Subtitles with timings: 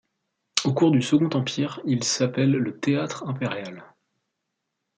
[0.65, 3.83] Au cours du Second Empire, il s’appelle le Théâtre impérial.